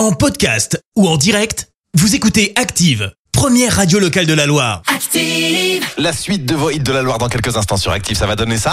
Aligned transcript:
En 0.00 0.12
podcast 0.12 0.82
ou 0.96 1.06
en 1.06 1.18
direct, 1.18 1.68
vous 1.92 2.14
écoutez 2.14 2.54
Active, 2.56 3.12
première 3.32 3.76
radio 3.76 3.98
locale 3.98 4.24
de 4.24 4.32
la 4.32 4.46
Loire. 4.46 4.80
Active. 4.86 5.84
La 5.98 6.14
suite 6.14 6.46
de 6.46 6.54
vos 6.54 6.70
hits 6.70 6.80
de 6.80 6.90
la 6.90 7.02
Loire 7.02 7.18
dans 7.18 7.28
quelques 7.28 7.54
instants 7.54 7.76
sur 7.76 7.92
Active, 7.92 8.16
ça 8.16 8.26
va 8.26 8.34
donner 8.34 8.56
ça? 8.56 8.72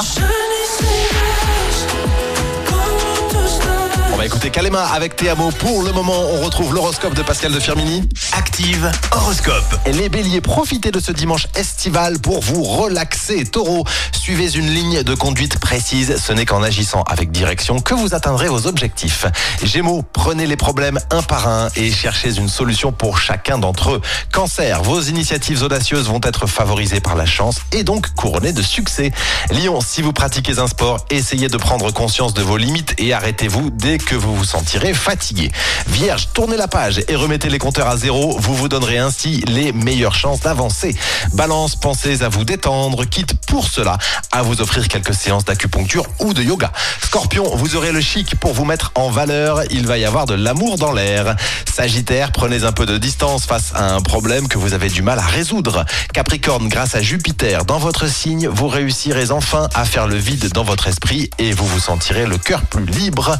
Va 4.27 4.35
écouter 4.35 4.49
Kalema 4.49 4.83
avec 4.83 5.15
Théamo. 5.15 5.51
Pour 5.51 5.83
le 5.83 5.91
moment, 5.91 6.19
on 6.19 6.41
retrouve 6.41 6.73
l'horoscope 6.73 7.13
de 7.13 7.21
Pascal 7.21 7.53
de 7.53 7.59
Firmini. 7.59 8.07
Active 8.33 8.91
horoscope. 9.11 9.79
Les 9.85 10.09
béliers, 10.09 10.41
profitez 10.41 10.91
de 10.91 10.99
ce 10.99 11.11
dimanche 11.11 11.47
estival 11.55 12.19
pour 12.19 12.41
vous 12.41 12.63
relaxer. 12.63 13.45
Taureau, 13.45 13.85
suivez 14.11 14.55
une 14.55 14.67
ligne 14.67 15.03
de 15.03 15.15
conduite 15.15 15.59
précise. 15.59 16.17
Ce 16.17 16.33
n'est 16.33 16.45
qu'en 16.45 16.63
agissant 16.63 17.03
avec 17.03 17.31
direction 17.31 17.79
que 17.79 17.93
vous 17.93 18.15
atteindrez 18.15 18.49
vos 18.49 18.67
objectifs. 18.67 19.25
Gémeaux, 19.63 20.01
prenez 20.01 20.45
les 20.45 20.57
problèmes 20.57 20.99
un 21.11 21.21
par 21.21 21.47
un 21.47 21.69
et 21.75 21.91
cherchez 21.91 22.37
une 22.37 22.49
solution 22.49 22.91
pour 22.91 23.19
chacun 23.19 23.57
d'entre 23.57 23.91
eux. 23.91 24.01
Cancer, 24.33 24.83
vos 24.83 25.01
initiatives 25.01 25.63
audacieuses 25.63 26.07
vont 26.07 26.21
être 26.23 26.47
favorisées 26.47 27.01
par 27.01 27.15
la 27.15 27.25
chance 27.25 27.57
et 27.71 27.83
donc 27.83 28.13
couronnées 28.15 28.53
de 28.53 28.61
succès. 28.61 29.11
Lion, 29.51 29.79
si 29.79 30.01
vous 30.01 30.11
pratiquez 30.11 30.59
un 30.59 30.67
sport, 30.67 31.05
essayez 31.09 31.47
de 31.47 31.57
prendre 31.57 31.91
conscience 31.91 32.33
de 32.33 32.41
vos 32.41 32.57
limites 32.57 32.93
et 32.97 33.13
arrêtez-vous 33.13 33.69
dès 33.69 33.97
que 33.97 34.16
vous 34.17 34.35
vous 34.35 34.43
sentirez 34.43 34.93
fatigué. 34.93 35.51
Vierge, 35.87 36.29
tournez 36.33 36.57
la 36.57 36.67
page 36.67 37.01
et 37.07 37.15
remettez 37.15 37.49
les 37.49 37.59
compteurs 37.59 37.87
à 37.87 37.97
zéro. 37.97 38.37
Vous 38.39 38.55
vous 38.55 38.67
donnerez 38.67 38.97
ainsi 38.97 39.43
les 39.47 39.71
meilleures 39.71 40.15
chances 40.15 40.41
d'avancer. 40.41 40.95
Balance, 41.33 41.75
pensez 41.75 42.23
à 42.23 42.29
vous 42.29 42.43
détendre, 42.43 43.05
quitte 43.05 43.33
pour 43.47 43.67
cela 43.67 43.97
à 44.31 44.41
vous 44.41 44.61
offrir 44.61 44.87
quelques 44.87 45.13
séances 45.13 45.45
d'acupuncture 45.45 46.05
ou 46.19 46.33
de 46.33 46.43
yoga. 46.43 46.71
Scorpion, 47.03 47.55
vous 47.55 47.75
aurez 47.75 47.91
le 47.91 48.01
chic 48.01 48.35
pour 48.39 48.53
vous 48.53 48.65
mettre 48.65 48.91
en 48.95 49.09
valeur. 49.09 49.61
Il 49.71 49.87
va 49.87 49.97
y 49.97 50.05
avoir 50.05 50.25
de 50.25 50.33
l'amour 50.33 50.77
dans 50.77 50.91
l'air. 50.91 51.35
Sagittaire, 51.73 52.31
prenez 52.31 52.63
un 52.63 52.71
peu 52.71 52.85
de 52.85 52.97
distance 52.97 53.45
face 53.45 53.71
à 53.75 53.93
un 53.93 54.01
problème 54.01 54.47
que 54.47 54.57
vous 54.57 54.73
avez 54.73 54.89
du 54.89 55.01
mal 55.01 55.19
à 55.19 55.25
résoudre. 55.25 55.85
Capricorne, 56.13 56.67
grâce 56.67 56.95
à 56.95 57.01
Jupiter 57.01 57.65
dans 57.65 57.77
votre 57.79 58.07
signe, 58.07 58.47
vous 58.47 58.67
réussirez 58.67 59.31
enfin 59.31 59.69
à 59.73 59.85
faire 59.85 60.07
le 60.07 60.15
vide 60.15 60.49
dans 60.53 60.63
votre 60.63 60.87
esprit 60.87 61.29
et 61.37 61.53
vous 61.53 61.65
vous 61.65 61.79
sentirez 61.79 62.25
le 62.25 62.37
cœur 62.37 62.61
plus 62.61 62.85
libre. 62.85 63.37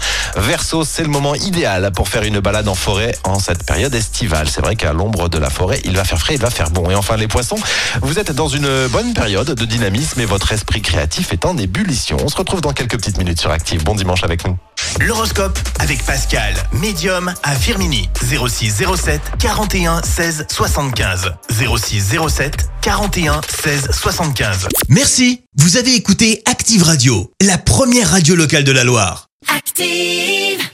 Verseau, 0.58 0.84
c'est 0.84 1.04
le 1.04 1.10
moment 1.10 1.36
idéal 1.36 1.92
pour 1.92 2.10
faire 2.10 2.24
une 2.24 2.40
balade 2.40 2.68
en 2.68 2.74
forêt 2.74 3.16
en 3.24 3.38
cette 3.38 3.64
période 3.64 3.94
estivale. 3.94 4.50
C'est 4.50 4.62
vrai 4.62 4.76
qu'à 4.76 4.92
l'ombre 4.92 5.30
de 5.30 5.38
la 5.38 5.52
forêt, 5.52 5.80
il 5.86 5.96
va 5.96 6.04
faire 6.04 6.18
frais, 6.18 6.34
il 6.34 6.42
va 6.42 6.50
faire 6.50 6.72
bon. 6.72 6.90
Et 6.90 6.96
enfin, 6.96 7.16
les 7.16 7.28
poissons, 7.28 7.60
vous 8.02 8.18
êtes 8.18 8.32
dans 8.32 8.48
une 8.48 8.88
bonne 8.88 9.14
période 9.14 9.52
de 9.52 9.66
dynamisme 9.66 10.20
et 10.20 10.26
votre 10.26 10.52
esprit 10.52 10.82
créatif 10.82 11.32
est 11.32 11.46
en 11.46 11.56
ébullition. 11.60 12.18
On 12.24 12.28
se 12.28 12.36
retrouve 12.36 12.62
dans 12.62 12.74
quelques 12.74 12.98
petites 12.98 13.20
minutes 13.20 13.40
sur 13.40 13.52
Active. 13.52 13.84
Bon 13.84 13.94
dimanche 13.94 14.24
avec 14.24 14.48
nous. 14.48 14.58
L'horoscope 15.00 15.60
avec 15.78 16.04
Pascal, 16.04 16.56
médium 16.72 17.32
à 17.44 17.54
Firmini. 17.54 18.10
06 18.20 18.84
07 18.96 19.22
41 19.38 20.02
16 20.02 20.48
75. 20.50 21.34
06 21.52 22.16
07 22.30 22.70
41 22.82 23.42
16 23.48 23.92
75. 23.92 24.70
Merci. 24.90 25.44
Vous 25.56 25.78
avez 25.78 25.94
écouté 25.94 26.42
Active 26.48 26.82
Radio, 26.82 27.32
la 27.46 27.60
première 27.60 28.10
radio 28.10 28.36
locale 28.36 28.64
de 28.64 28.72
la 28.72 28.84
Loire. 28.84 29.27
Active. 29.46 30.68